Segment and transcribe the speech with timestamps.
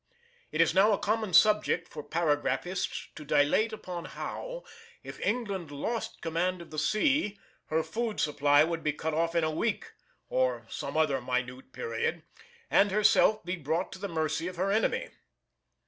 [0.51, 4.63] It is now a common subject for paragraphists to dilate upon how,
[5.03, 9.43] if England lost command of the sea, her food supply would be cut off in
[9.43, 9.91] a week
[10.27, 12.23] (or some other minute period)
[12.71, 15.09] and herself be brought to the mercy of her enemy.